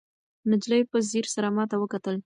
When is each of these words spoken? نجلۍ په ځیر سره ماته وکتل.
نجلۍ 0.49 0.81
په 0.91 0.97
ځیر 1.09 1.25
سره 1.35 1.47
ماته 1.55 1.75
وکتل. 1.79 2.15